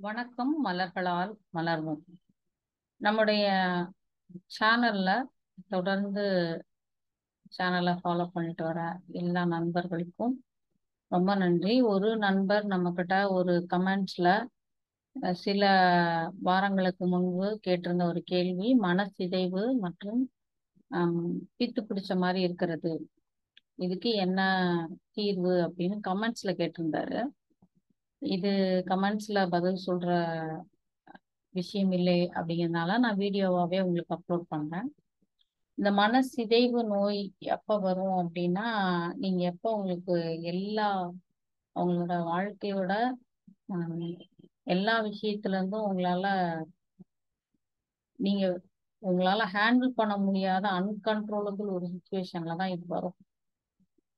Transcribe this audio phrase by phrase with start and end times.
[0.00, 2.02] வணக்கம் மலர்களால் மலர்வோம்.
[3.00, 3.44] நம்முடைய
[4.58, 5.08] சேனல்ல
[5.68, 6.24] தொடர்ந்து
[7.56, 8.80] சேனலை ஃபாலோ பண்ணிட்டு வர
[9.20, 10.34] எல்லா நண்பர்களுக்கும்
[11.10, 11.80] ரொம்ப நன்றி.
[11.92, 14.28] ஒரு நண்பர் நம்மக்கிட்ட ஒரு கமெண்ட்ஸ்ல
[15.44, 15.62] சில
[16.40, 20.22] வாரங்களுக்கு முன்பு கேட்டிருந்த ஒரு கேள்வி மனசிதைவு மற்றும்
[21.58, 22.92] பித்து பிடிச்ச மாதிரி இருக்கிறது.
[23.76, 24.40] இதுக்கு என்ன
[25.16, 25.54] தீர்வு?
[25.68, 27.20] அப்படின்னு கமெண்ட்ஸ்ல கேட்டிருந்தாரு.
[28.22, 28.50] இது
[28.86, 30.08] கமெண்ட்ஸ்ல பதில் சொல்ற
[31.54, 34.88] விஷயம் இல்லை அப்படிங்கிறதுனால நான் வீடியோவாகவே உங்களுக்கு அப்லோட் பண்றேன்.
[35.78, 37.20] இந்த மனசிதைவு நோய்
[37.56, 38.66] எப்ப வரும் அப்படின்னா
[39.16, 40.16] நீங்க எப்ப உங்களுக்கு
[40.52, 40.88] எல்லா
[41.76, 42.92] அவங்களோட வாழ்க்கையோட
[44.66, 46.26] எல்லா விஷயத்துல இருந்தும் உங்களால
[48.18, 48.44] நீங்க
[49.02, 53.16] உங்களால ஹேண்டில் பண்ண முடியாத அன்கன்ட்ரோலபிள் ஒரு சுச்சுவேஷன்ல தான் இது வரும்.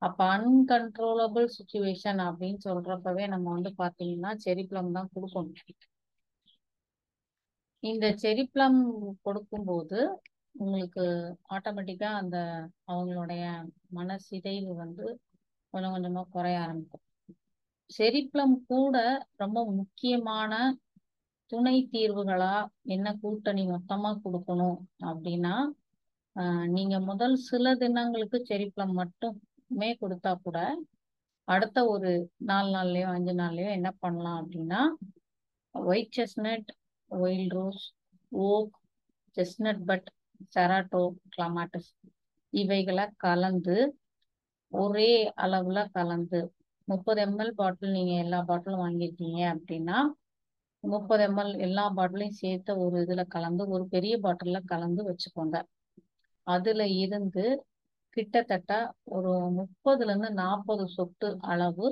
[0.02, 5.58] அப்ப அன்கன்ட்ரோலபிள் சுச்சுவேஷன் அப்படின்னு சொல்றப்பவே நம்ம வந்து பாத்தீங்கன்னா செரி ப்ளம் தான் கொடுக்கணும்.
[7.82, 8.78] இந்த செரி ப்ளம்
[9.26, 9.98] கொடுக்கும்போது
[10.54, 11.04] உங்களுக்கு
[11.56, 12.36] ஆட்டோமேட்டிக்கா அந்த
[12.92, 13.42] அவங்களுடைய
[13.98, 15.04] மனசிதைவு வந்து
[15.74, 17.04] கொஞ்சம் கொஞ்சமா குறைய ஆரம்பிக்கும்.
[17.90, 18.96] செரி ப்ளம் கூட
[19.42, 20.52] ரொம்ப முக்கியமான
[21.52, 22.54] துணை தீர்வுகளா
[22.94, 24.78] என்ன கூட்டணி மொத்தமா கொடுக்கணும்
[25.10, 25.54] அப்படின்னா
[26.74, 28.94] நீங்க முதல் சில தினங்களுக்கு செரி ப்ளம்
[29.70, 30.58] மே கொடுத்தா கூட
[31.48, 32.10] அடுத்த ஒரு
[32.44, 34.80] நாலு நாள்லயோ அஞ்சு நாள்லயோ என்ன பண்ணலாம் அப்படின்னா
[35.74, 36.70] white chestnut
[37.10, 37.84] wild rose
[38.32, 38.74] oak
[39.36, 40.08] chestnut bud
[40.54, 41.90] cerato clematis
[42.52, 43.76] இவைகளை கலந்து
[44.72, 46.40] ஒரே அளவுல கலந்து
[46.88, 49.98] முப்பது எம்எல் பாட்டில் நீங்க எல்லா பாட்டிலும் வாங்கியிருக்கீங்க அப்படின்னா
[50.84, 55.56] முப்பது எம்எல் எல்லா பாட்டிலையும் சேர்த்து ஒரு இதுல கலந்து ஒரு பெரிய பாட்டில்ல கலந்து வச்சுக்கோங்க.
[56.46, 57.44] அதுல இருந்து
[58.16, 58.72] கிட்டத்தட்ட
[59.16, 61.88] ஒரு முப்பதுல இருந்து நாற்பது சொட்டு அளவு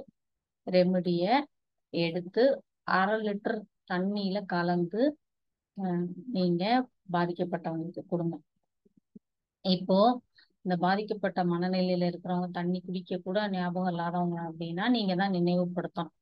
[0.66, 1.24] ரெமடிய
[1.92, 2.44] எடுத்து
[2.92, 3.58] அரை லிட்டர்
[3.90, 5.02] தண்ணியில கலந்து
[5.76, 6.62] அஹ், நீங்க
[7.12, 8.36] பாதிக்கப்பட்டவங்களுக்கு கொடுங்க.
[9.64, 9.98] இப்போ
[10.64, 16.14] இந்த பாதிக்கப்பட்ட மனநிலையில இருக்கிறவங்க தண்ணி குடிக்க கூட ஞாபகம் இல்லாதவங்க அப்படின்னா நீங்க தான் நினைவுபடுத்தணும்.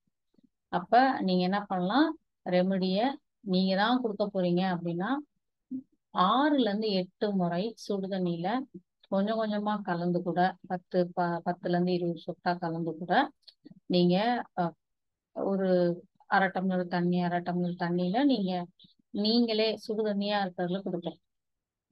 [0.72, 0.94] அப்ப
[1.26, 2.08] நீங்க என்ன பண்ணலாம்?
[2.46, 2.98] ரெமடிய
[3.48, 5.10] நீங்க தான் கொடுக்க போறீங்க அப்படின்னா
[6.14, 8.48] ஆறுல இருந்து எட்டு முறை சுடுதண்ணியில
[9.12, 10.40] கொஞ்சம் கொஞ்சமா கலந்து கூட
[10.70, 13.12] பத்து ப பத்துல இருந்து இருபது சொட்டா கலந்து கூட
[13.94, 14.16] நீங்க
[15.36, 15.68] ஒரு
[16.30, 18.52] அரை டம்ளர் தண்ணி அரை டம்ளர் தண்ணியில நீங்க
[19.14, 21.20] நீங்களே சுடுதண்ணியா இருக்கிறதுல கொடுக்கலாம்.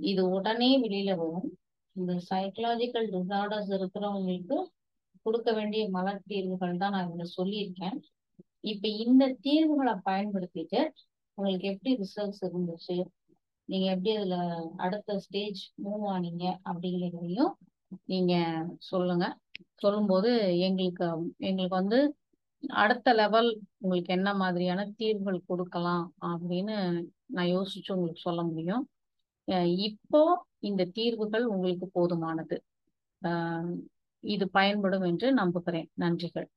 [0.00, 1.46] இது உடனே வெளியில வரும்.
[1.96, 4.56] இந்த சைக்கலாஜிக்கல் டிசார்டர்ஸ் இருக்கிறவங்களுக்கு
[5.26, 7.96] கொடுக்க வேண்டிய மலர் தீர்வுகள் தான் நான் இதுல சொல்லியிருக்கேன்.
[8.64, 10.80] இப்ப இந்த தீர்வுகளை பயன்படுத்திட்டு
[11.38, 12.96] உங்களுக்கு எப்படி ரிசல்ட்ஸ் இருந்துச்சு?
[13.68, 14.36] நீங்க எப்படி அதுல
[14.76, 17.52] அடுத்த ஸ்டேஜ் மூவ் ஆனீங்க அப்படிங்கிறதையும்
[18.12, 18.34] நீங்க
[18.90, 19.26] சொல்லுங்க.
[19.74, 20.30] சொல்லும்போது
[20.66, 21.06] எங்களுக்கு
[21.48, 21.98] எங்களுக்கு வந்து
[22.82, 23.48] அடுத்த லெவல்
[23.78, 26.76] உங்களுக்கு என்ன மாதிரியான தீர்வுகள் கொடுக்கலாம் அப்படின்னு
[27.36, 28.84] நான் யோசிச்சு உங்களுக்கு சொல்ல முடியும்.
[29.88, 30.20] இப்போ
[30.70, 32.56] இந்த தீர்வுகள் உங்களுக்கு போதுமானது.
[34.24, 35.88] இது பயன்படும் என்று நம்புகிறேன்.
[36.04, 36.48] நன்றிகள்.